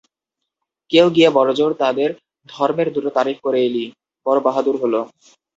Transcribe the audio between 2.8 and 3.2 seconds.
দুটো